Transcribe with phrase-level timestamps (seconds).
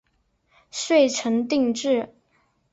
[0.71, 2.09] 遂成定制。